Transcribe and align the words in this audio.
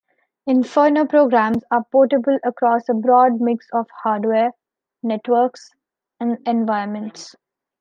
Inferno 0.47 1.05
programs 1.05 1.63
are 1.69 1.83
portable 1.91 2.39
across 2.43 2.89
a 2.89 2.93
broad 2.95 3.39
mix 3.39 3.67
of 3.71 3.85
hardware, 4.01 4.49
networks, 5.03 5.69
and 6.19 6.39
environments. 6.47 7.35